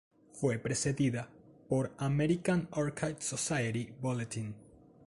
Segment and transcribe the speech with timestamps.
[0.33, 1.29] Fue precedida
[1.69, 4.55] por "American Orchid Society Bulletin.